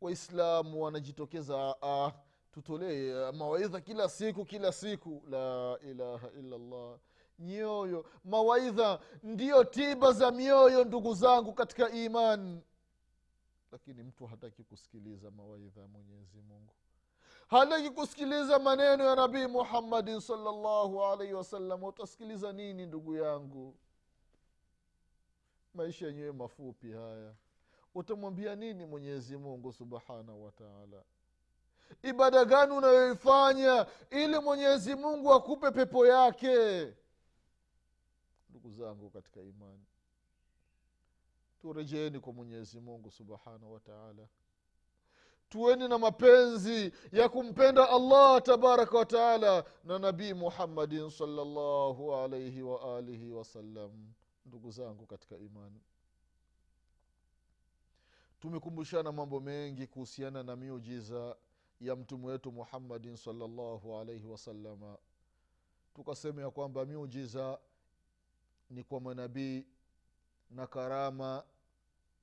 waislamu 0.00 0.82
wanajitokeza 0.82 1.76
ah, 1.82 2.12
tutolee 2.52 3.32
mawaidha 3.32 3.80
kila 3.80 4.08
siku 4.08 4.44
kila 4.44 4.72
siku. 4.72 5.22
La 5.30 5.78
ilaha 5.90 6.30
illallah. 6.38 6.98
Nyoyo 7.38 8.06
mawaidha 8.24 9.00
ndiyo 9.22 9.64
tiba 9.64 10.12
za 10.12 10.30
mioyo 10.30 10.84
ndugu 10.84 11.14
zangu 11.14 11.52
katika 11.52 11.90
iman. 11.90 12.60
Lakini 13.72 14.02
mtu 14.02 14.26
hataki 14.26 14.64
kusikiliza 14.64 15.30
mawaidha 15.30 15.80
ya 15.80 15.88
mwenyezi 15.88 16.40
mungu. 16.48 16.72
Hataki 17.48 17.90
kusikiliza 17.90 18.58
maneno 18.58 19.04
ya 19.04 19.16
nabii 19.16 19.46
muhammadin 19.46 20.20
salllahu 20.20 21.04
alaihi 21.04 21.32
wasallam. 21.34 21.82
Utasikiliza 21.84 22.52
nini 22.52 22.86
ndugu 22.86 23.14
yangu? 23.16 23.74
Maisha 25.74 26.06
yenyewe 26.06 26.32
mafupi 26.32 26.92
haya 26.92 27.34
utamwambia 27.94 28.56
nini 28.56 28.86
mwenyezi 28.86 29.36
mungu 29.36 29.72
subhanahu 29.72 30.44
wataala 30.44 31.02
ibada 32.02 32.44
gani 32.44 32.72
unayoifanya 32.72 33.86
ili 34.10 34.38
mwenyezi 34.38 34.94
mungu 34.94 35.32
akupe 35.34 35.70
pepo 35.70 36.06
yake? 36.06 36.86
Ndugu 38.50 38.70
zangu 38.70 39.10
katika 39.10 39.40
imani 39.40 39.84
turejeeni 41.60 42.20
kwa 42.20 42.32
mwenyezi 42.32 42.80
mungu 42.80 43.10
subhanahu 43.10 43.72
wataala 43.72 44.28
tuweni 45.48 45.88
na 45.88 45.98
mapenzi 45.98 46.92
ya 47.12 47.28
kumpenda 47.28 47.90
allah 47.90 48.42
tabaraka 48.42 48.98
wataala 48.98 49.64
na 49.84 49.98
nabii 49.98 50.32
muhammadin 50.32 51.10
salllahu 51.10 52.14
alaihi 52.14 52.62
waalihi 52.62 53.30
wasallam 53.32 54.12
ndugu 54.46 54.70
zangu 54.70 55.06
katika 55.06 55.36
imani 55.38 55.80
tumekumbushana 58.44 59.12
mambo 59.12 59.40
mengi 59.40 59.86
kuhusiana 59.86 60.42
na 60.42 60.56
miujiza 60.56 61.36
ya 61.80 61.96
mtume 61.96 62.26
wetu 62.26 62.52
muhammadin 62.52 63.16
salllahu 63.16 63.96
alaihi 63.98 64.26
wasalama 64.26 64.98
tukasema 65.94 66.42
ya 66.42 66.50
kwamba 66.50 66.84
miujiza 66.84 67.58
ni 68.70 68.84
kwa 68.84 69.00
manabii 69.00 69.66
na 70.50 70.66
karama 70.66 71.44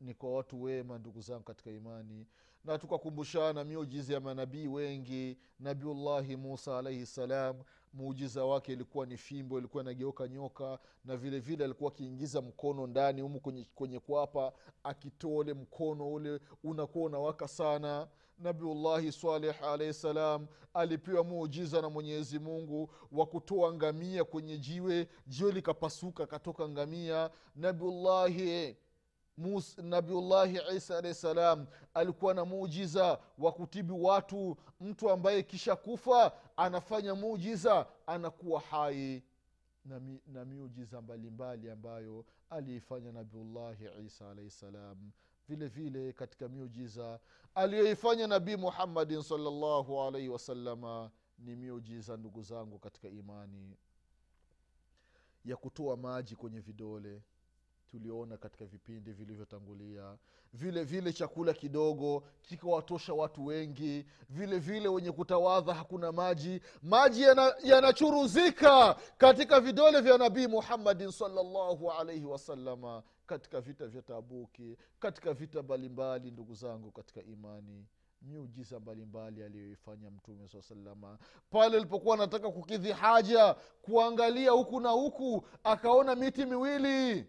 ni 0.02 0.14
kwa 0.14 0.36
watu 0.36 0.64
wema 0.64 0.98
ndugu 0.98 1.22
zangu 1.22 1.44
katika 1.44 1.72
imani. 1.72 2.28
Na 2.66 2.78
tukakumbushana 2.78 3.64
miujiza 3.64 4.14
ya 4.14 4.20
manabii 4.20 4.68
wengi 4.68 5.38
nabiullahi 5.60 6.36
musa 6.36 6.78
alaihi 6.80 7.06
salam 7.06 7.64
muujiza 7.94 8.46
wake 8.46 8.74
ilikuwa 8.74 9.06
ni 9.06 9.18
fimbo 9.18 9.58
ilikuwa 9.60 9.84
inageuka 9.84 10.28
nyoka 10.28 10.80
na 11.06 11.18
vile 11.18 11.40
vile 11.40 11.66
alikuwa 11.66 11.92
akiingiza 11.92 12.42
mkono 12.42 12.88
ndani 12.88 13.22
humu 13.22 13.40
kwenye, 13.40 13.68
kwenye 13.76 14.00
kwapa 14.00 14.54
akitoa 14.84 15.32
ule 15.38 15.54
mkono 15.54 16.14
ule 16.14 16.40
unakuwa 16.64 17.06
unawaka 17.06 17.48
sana. 17.48 18.08
Nabiullahi 18.40 19.12
saleh 19.12 19.64
alaihi 19.64 19.94
salam 19.94 20.48
alipewa 20.74 21.24
muujiza 21.24 21.82
na 21.82 21.90
mwenyezi 21.90 22.40
mungu 22.40 22.94
wa 23.12 23.26
kutoa 23.26 23.74
ngamia 23.74 24.24
kwenye 24.24 24.58
jiwe 24.58 25.08
jiwe 25.28 25.52
likapasuka 25.52 26.24
akatoka 26.24 26.70
ngamia. 26.70 27.30
Nabiullahi 27.56 28.78
nabiullahi 29.84 30.60
isa 30.76 30.98
alahi 30.98 31.14
salam 31.14 31.68
alikuwa 31.94 32.34
na 32.34 32.46
muujiza 32.46 33.20
wa 33.38 33.52
kutibu 33.52 34.04
watu. 34.04 34.58
Mtu 34.82 35.10
ambaye 35.10 35.44
kisha 35.44 35.76
kufa 35.76 36.32
anafanya 36.58 37.16
muujiza 37.16 37.88
anakuwa 38.08 38.60
hai. 38.62 39.24
Na, 39.86 40.00
mi, 40.00 40.22
na 40.28 40.46
miujiza 40.46 41.02
mbalimbali 41.02 41.70
ambayo 41.70 42.26
aliifanya 42.50 43.12
nabiullahi 43.12 43.86
isa 44.06 44.30
alahi 44.32 44.50
salam. 44.50 45.12
Vile 45.50 45.68
vile 45.68 46.14
katika 46.14 46.50
miujiza 46.50 47.20
aliyoifanya 47.56 48.28
nabii 48.28 48.56
muhammadin 48.56 49.22
salllahu 49.22 50.02
alaihi 50.02 50.30
wasalama 50.30 51.12
ni 51.40 51.56
miujiza 51.56 52.18
ndugu 52.18 52.42
zangu 52.44 52.80
katika 52.80 53.08
imani 53.10 53.78
ya 55.46 55.58
kutoa 55.58 55.98
maji 55.98 56.36
kwenye 56.36 56.60
vidole 56.60 57.22
tuliona 57.92 58.38
katika 58.38 58.66
vipindi 58.66 59.12
vilivyotangulia. 59.12 60.18
Vile 60.54 60.84
vile 60.84 61.14
chakula 61.14 61.54
kidogo 61.54 62.24
kikawatosha 62.42 63.14
watu 63.14 63.46
wengi. 63.46 64.06
Vile 64.30 64.60
vile 64.60 64.88
wenye 64.90 65.12
kutawadha 65.12 65.74
hakuna 65.74 66.12
maji. 66.12 66.62
Maji 66.82 67.22
yanachuruzika 67.64 68.70
yana 68.80 68.96
katika 69.18 69.60
vidole 69.60 70.02
vya 70.02 70.18
nabii 70.18 70.48
muhammadin 70.48 71.12
salllahu 71.12 71.92
alaihi 71.92 72.26
wasalama 72.26 73.04
katika 73.26 73.62
vita 73.62 73.88
vya 73.88 74.02
tabuki 74.02 74.78
katika 75.00 75.34
vita 75.34 75.64
mbalimbali 75.64 76.32
ndugu 76.32 76.56
zangu 76.56 76.92
katika 76.92 77.24
imani. 77.24 77.86
Miujiza 78.22 78.80
mbalimbali 78.80 79.44
aliyoifanya 79.44 80.12
mtume 80.12 80.48
saa 80.48 80.62
salama 80.62 81.18
pale 81.50 81.78
alipokuwa 81.78 82.16
anataka 82.16 82.52
kukidhi 82.52 82.92
haja 82.92 83.56
kuangalia 83.82 84.52
huku 84.52 84.80
na 84.80 84.90
huku 84.90 85.46
akaona 85.64 86.16
miti 86.16 86.46
miwili 86.46 87.28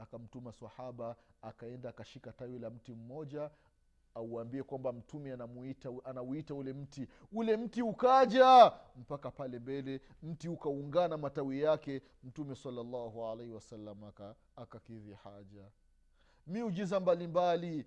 akamtuma 0.00 0.52
swahaba 0.52 1.16
akaenda 1.42 1.88
akashika 1.88 2.32
tawi 2.32 2.58
la 2.58 2.70
mti 2.70 2.92
mmoja 2.94 3.50
auambie 4.14 4.62
kwamba 4.62 4.92
mtume 4.92 5.32
anamuita 5.32 5.90
anauita 6.04 6.54
ule 6.54 6.72
mti. 6.72 7.08
Ule 7.32 7.56
mti 7.56 7.82
ukaja 7.82 8.72
mpaka 8.96 9.30
pale 9.30 9.58
mbele 9.58 10.00
mti 10.22 10.48
ukaungana 10.48 11.16
matawi 11.16 11.60
yake. 11.62 12.02
Mtume 12.24 12.54
salallahu 12.54 13.26
alaihi 13.26 13.52
wasallam 13.52 14.04
aka- 14.04 14.34
akakidhi 14.56 15.12
haja. 15.12 15.64
Miujiza 16.46 17.00
mbalimbali 17.00 17.86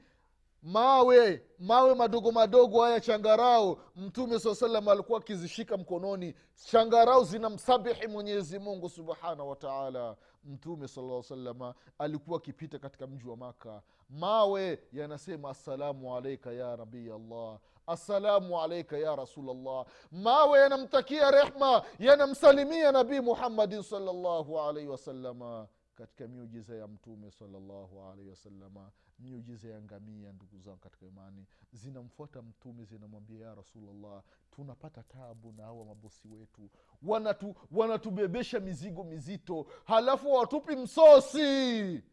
mawe 0.63 1.43
mawe 1.59 1.95
madogo 1.95 2.31
madogo 2.31 2.81
haya 2.83 2.99
changarao 3.01 3.77
mtume 3.95 4.39
saa 4.39 4.55
salam 4.55 4.87
alikuwa 4.87 5.19
akizishika 5.19 5.77
mkononi. 5.77 6.33
Changarao 6.65 7.23
zinamsabihi 7.23 8.07
mwenyezi 8.07 8.59
mungu 8.59 8.89
subhanahu 8.89 9.49
wataala 9.49 10.15
mtume 10.45 10.87
sala 10.87 11.23
salama 11.23 11.73
alikuwa 11.99 12.37
akipita 12.37 12.79
katika 12.79 13.07
mji 13.07 13.27
wa 13.27 13.37
maka 13.37 13.81
mawe 14.09 14.79
yanasema 14.93 15.49
assalamu 15.49 16.17
alaika 16.17 16.51
ya 16.51 16.77
nabii 16.77 17.09
allah 17.11 17.59
assalamu 17.87 18.61
alaika 18.61 18.97
ya 18.97 19.15
rasulllah 19.15 19.85
mawe 20.11 20.59
yanamtakia 20.59 21.31
rehma 21.31 21.83
yanamsalimia 21.99 22.91
nabii 22.91 23.19
muhammadin 23.19 23.81
salllahu 23.83 24.59
alaihi 24.61 24.89
wasalama 24.89 25.67
katika 25.95 26.27
miujiza 26.27 26.75
ya 26.75 26.87
mtume 26.87 27.31
salallahu 27.31 28.01
alaihi 28.01 28.29
wasalama 28.29 28.91
miujiza 29.19 29.69
ya 29.69 29.81
ngamia 29.81 30.31
ndugu 30.33 30.59
zangu 30.59 30.77
katika 30.77 31.05
imani. 31.05 31.45
Zinamfuata 31.71 32.41
mtume 32.41 32.83
zinamwambia 32.85 33.45
ya 33.47 33.55
rasulllah 33.55 34.23
tunapata 34.51 35.03
tabu 35.03 35.51
na 35.51 35.63
hawa 35.63 35.85
mabosi 35.85 36.27
wetu. 36.27 36.69
Wanatu 37.03 37.55
wanatubebesha 37.71 38.59
mizigo 38.59 39.03
mizito 39.03 39.67
halafu 39.85 40.31
watupi 40.33 40.75
msosi. 40.75 42.03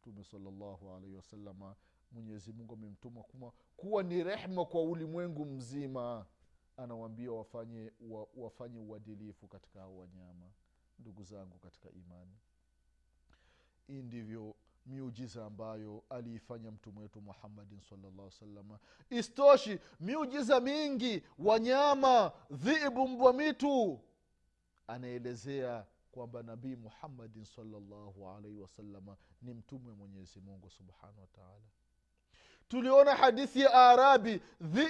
Mtume 0.00 0.24
salallahu 0.24 0.90
alaihi 0.96 1.14
wasalama 1.16 1.76
mwenyezi 2.12 2.52
mungu 2.52 2.74
amemtuma 2.74 3.22
kuma 3.22 3.52
kuwa 3.76 4.02
ni 4.02 4.24
rehma 4.24 4.64
kwa 4.64 4.82
ulimwengu 4.82 5.44
mzima. 5.44 6.26
Anawambia 6.76 7.32
wafanye 7.32 7.92
wa, 8.00 8.26
wafanye 8.36 8.78
uadilifu 8.78 9.48
katika 9.48 9.80
hao 9.80 9.98
wanyama 9.98 10.50
ndugu 10.98 11.24
zangu 11.24 11.58
katika 11.58 11.90
imani. 11.90 12.36
Hii 13.86 14.02
ndivyo 14.02 14.54
miujiza 14.86 15.44
ambayo 15.46 16.04
aliifanya 16.10 16.70
mtume 16.70 17.00
wetu 17.00 17.20
muhammadin 17.20 17.80
salllah 17.80 18.30
salama 18.30 18.78
istoshi 19.10 19.78
miujiza 20.00 20.60
mingi 20.60 21.22
wanyama 21.38 22.32
dhibu 22.50 23.08
mbwa 23.08 23.32
mitu 23.32 24.00
anaelezea 24.86 25.86
kwamba 26.12 26.42
nabii 26.42 26.76
muhammadin 26.76 27.44
salllahu 27.44 28.28
alaihi 28.28 28.58
wasalama 28.60 29.16
ni 29.42 29.54
mtume 29.54 29.92
mwenyezi 29.92 30.40
mungu 30.40 30.70
subhanahu 30.70 31.20
wataala 31.20 31.68
tuliona 32.68 33.14
hadithi 33.14 33.60
ya 33.60 33.72
arabi 33.74 34.40
dhi, 34.60 34.86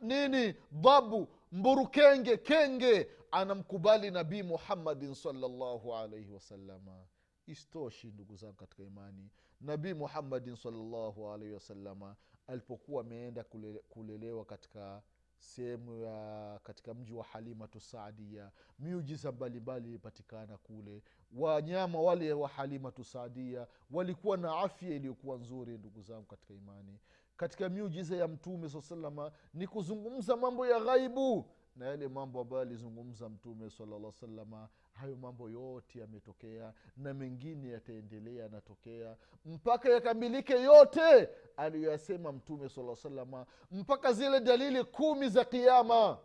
nini 0.00 0.54
dhabu 0.72 1.28
mburukenge 1.52 2.36
kenge. 2.36 3.08
Anamkubali 3.30 4.10
nabii 4.10 4.42
muhammadin 4.42 5.14
salllahu 5.14 5.94
alaihi 5.96 6.30
wasalama 6.32 7.04
istoshi 7.46 8.06
ndugu 8.06 8.36
zangu 8.36 8.54
katika 8.54 8.82
imani. 8.82 9.30
Nabii 9.60 9.94
muhammadin 9.94 10.56
salllahu 10.56 11.30
alaihi 11.32 11.54
wasalama 11.54 12.16
alipokuwa 12.46 13.00
ameenda 13.00 13.44
kulele, 13.44 13.78
kulelewa 13.88 14.44
katika 14.44 15.02
sehemu 15.42 15.96
ya 15.98 16.58
katika 16.62 16.94
mji 16.94 17.12
wa 17.12 17.24
halimatu 17.24 17.80
saadia 17.80 18.50
miujiza 18.78 19.32
mbalimbali 19.32 19.88
ilipatikana 19.88 20.56
kule. 20.56 21.02
Wanyama 21.36 22.00
wale 22.00 22.32
wa 22.32 22.48
halimatu 22.48 23.04
saadia 23.04 23.66
walikuwa 23.90 24.36
na 24.36 24.56
afya 24.58 24.90
iliyokuwa 24.90 25.36
nzuri 25.38 25.78
ndugu 25.78 26.02
zangu 26.02 26.26
katika 26.26 26.54
imani. 26.54 26.98
Katika 27.36 27.68
miujiza 27.68 28.16
ya 28.16 28.28
mtume 28.28 28.68
saa 28.68 28.80
salama 28.80 29.32
ni 29.54 29.66
kuzungumza 29.66 30.36
mambo 30.36 30.66
ya 30.66 30.80
ghaibu 30.80 31.46
na 31.76 31.86
yale 31.86 32.08
mambo 32.08 32.40
ambayo 32.40 32.62
alizungumza 32.62 33.28
mtume 33.28 33.70
salalla 33.70 34.12
salama 34.12 34.68
hayo 34.92 35.16
mambo 35.16 35.50
yote 35.50 35.98
yametokea 36.00 36.74
na 36.96 37.14
mengine 37.14 37.68
yataendelea 37.68 38.42
yanatokea 38.42 39.16
mpaka 39.44 39.88
yakamilike 39.88 40.52
yote 40.62 41.28
aliyoyasema 41.56 42.32
mtume 42.32 42.68
sala 42.68 42.96
salama 42.96 43.46
mpaka 43.70 44.12
zile 44.12 44.40
dalili 44.40 44.84
kumi 44.84 45.28
za 45.28 45.44
kiama 45.44 46.18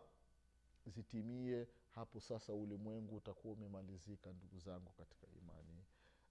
zitimie. 0.86 1.67
Hapo 1.89 2.19
sasa 2.19 2.53
ulimwengu 2.53 3.15
utakuwa 3.15 3.53
umemalizika 3.53 4.29
ndugu 4.33 4.60
zangu 4.60 4.91
katika 4.97 5.27
imani. 5.41 5.83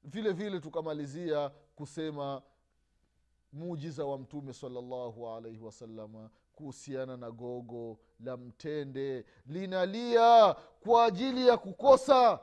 Vile 0.05 0.33
vile 0.33 0.61
tukamalizia 0.61 1.48
kusema 1.74 2.42
mujiza 3.52 4.05
wa 4.05 4.18
mtume 4.18 4.52
salallahu 4.52 5.29
alaihi 5.29 5.61
wasalama 5.61 6.31
kuhusiana 6.57 7.16
na 7.16 7.31
gogo 7.31 7.99
la 8.21 8.37
mtende. 8.37 9.25
Linalia 9.47 10.57
kwa 10.81 11.05
ajili 11.05 11.47
ya 11.49 11.57
kukosa 11.57 12.40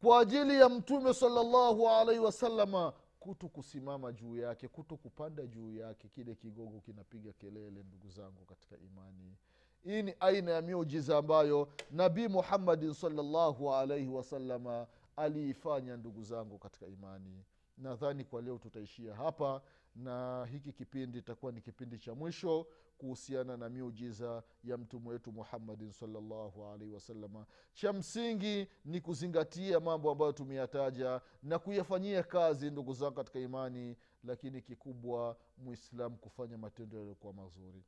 kwa 0.00 0.20
ajili 0.20 0.54
ya 0.60 0.68
mtume 0.68 1.14
salallahu 1.14 1.88
alaihi 1.88 2.20
wasalama 2.20 2.92
kuto 3.20 3.48
kusimama 3.48 4.12
juu 4.12 4.36
yake 4.36 4.68
kuto 4.68 4.96
kupanda 4.96 5.46
juu 5.46 5.72
yake. 5.74 6.08
Kile 6.08 6.34
kigogo 6.34 6.80
kinapiga 6.80 7.32
kelele 7.32 7.82
ndugu 7.82 8.08
zangu 8.08 8.44
katika 8.44 8.76
imani. 8.78 9.36
Hii 9.84 10.02
ni 10.02 10.14
aina 10.20 10.50
ya 10.50 10.62
miujiza 10.62 11.18
ambayo 11.18 11.68
nabii 11.90 12.28
muhammadin 12.28 12.94
salllahu 12.94 13.74
alaihi 13.74 14.08
wasalama 14.08 14.86
aliifanya 15.16 15.96
ndugu 15.96 16.22
zangu 16.22 16.58
katika 16.58 16.86
imani. 16.86 17.44
Nadhani 17.78 18.24
kwa 18.24 18.42
leo 18.42 18.58
tutaishia 18.58 19.14
hapa 19.14 19.62
na 19.96 20.46
hiki 20.52 20.72
kipindi 20.72 21.18
itakuwa 21.18 21.52
ni 21.52 21.60
kipindi 21.60 21.98
cha 21.98 22.14
mwisho 22.14 22.66
kuhusiana 22.98 23.56
na 23.56 23.68
miujiza 23.68 24.42
ya 24.64 24.76
mtume 24.78 25.08
wetu 25.08 25.32
muhammadin 25.32 25.92
salllahu 25.92 26.66
alaihi 26.66 26.94
wasalama 26.94 27.46
cha 27.74 27.92
msingi 27.92 28.68
ni 28.84 29.00
kuzingatia 29.00 29.80
mambo 29.80 30.10
ambayo 30.10 30.32
tumeyataja 30.32 31.20
na 31.42 31.58
kuyafanyia 31.58 32.22
kazi 32.22 32.70
ndugu 32.70 32.92
zangu 32.94 33.14
katika 33.14 33.38
imani 33.38 33.96
lakini 34.24 34.62
kikubwa 34.62 35.36
mwislamu 35.58 36.16
kufanya 36.16 36.58
matendo 36.58 36.96
yaliyokuwa 36.96 37.32
mazuri. 37.32 37.84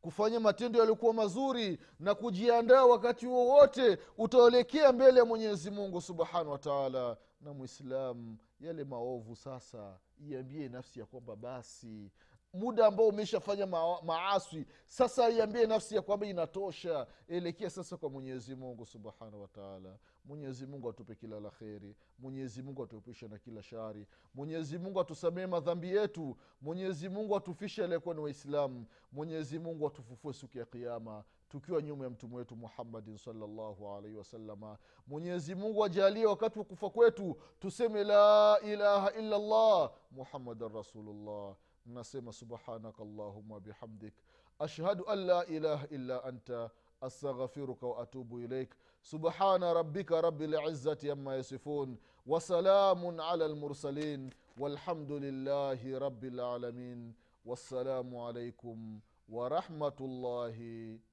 Kufanya 0.00 0.40
matendo 0.40 0.78
yaliyokuwa 0.78 1.14
mazuri 1.14 1.78
na 2.00 2.14
kujiandaa 2.14 2.84
wakati 2.84 3.26
wowote 3.26 3.98
utaelekea 4.18 4.92
mbele 4.92 5.18
ya 5.18 5.24
mwenyezi 5.24 5.70
mungu 5.70 6.00
subhanahu 6.00 6.50
wataala 6.50 7.16
na 7.40 7.52
mwislamu 7.52 8.36
yale 8.60 8.84
maovu 8.84 9.36
sasa 9.36 9.98
iambie 10.30 10.68
nafsi 10.68 11.00
ya 11.00 11.06
kwamba 11.06 11.36
basi 11.36 12.10
muda 12.54 12.86
ambao 12.86 13.08
umeshafanya 13.08 13.66
ma- 13.66 14.02
maaswi 14.02 14.66
sasa 14.86 15.30
iambie 15.30 15.66
nafsi 15.66 15.94
ya 15.94 16.02
kwamba 16.02 16.26
inatosha. 16.26 17.06
Elekea 17.28 17.70
sasa 17.70 17.96
kwa 17.96 18.10
mwenyezi 18.10 18.54
mungu 18.56 18.86
subhanahu 18.86 19.42
wataala 19.42 19.98
mwenyezi 20.24 20.66
mungu 20.66 20.88
atupe 20.90 21.14
kila 21.14 21.40
la 21.40 21.50
kheri. 21.50 21.96
Mwenyezi 22.18 22.62
mungu 22.62 22.82
atuepushe 22.84 23.28
na 23.28 23.38
kila 23.38 23.62
shari. 23.62 24.06
Mwenyezi 24.34 24.78
mungu 24.78 25.00
atusamee 25.00 25.46
madhambi 25.46 25.88
yetu. 25.96 26.36
Mwenyezi 26.60 27.08
mungu 27.08 27.36
atufishe 27.36 27.84
aliyekuwa 27.84 28.14
ni 28.14 28.20
waislamu. 28.20 28.86
Mwenyezi 29.12 29.58
mungu 29.58 29.86
atufufue 29.86 30.32
siku 30.32 30.58
ya 30.58 30.64
kiama 30.64 31.24
tukiwa 31.51 31.81
nyuma 31.81 32.03
ya 32.03 32.09
mtume 32.09 32.35
wetu 32.35 32.55
muhammadin 32.55 33.17
salllahu 33.17 33.89
alaihi 33.89 34.17
wasalama 34.17 34.77
mwenyezi 35.07 35.55
mungu 35.55 35.85
ajalie 35.85 36.25
wakati 36.25 36.59
wa 36.59 36.65
kufa 36.65 36.89
kwetu 36.89 37.37
tuseme 37.59 38.03
la 38.03 38.59
ilaha 38.65 39.11
illa 39.13 39.37
llah 39.39 39.91
muhammadan 40.11 40.73
rasulullah 40.73 41.55
nasema 41.85 42.33
subhanaka 42.33 43.03
allahuma 43.03 43.59
bihamdik 43.59 44.13
ashhadu 44.59 45.05
an 45.09 45.19
la 45.25 45.45
ilaha 45.45 45.87
illa 45.87 46.23
anta 46.23 46.69
astaghfiruka 47.01 47.87
waatubu 47.87 48.39
ilaik 48.39 48.75
subhana 49.01 49.73
rabbika 49.73 50.21
rabi 50.21 50.47
lizati 50.47 51.11
ama 51.11 51.35
yasifun 51.35 51.97
wasalamun 52.25 53.19
ala 53.19 53.47
lmursalin 53.47 54.33
walhamdu 54.57 55.19
lillahi 55.19 55.99
rabi 55.99 56.29
lalamin 56.29 57.13
wassalamu 57.45 58.27
alaikum 58.27 58.99
ورحمه 59.29 59.97
الله 60.01 60.57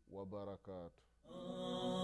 wabarakatuh. 0.09 1.98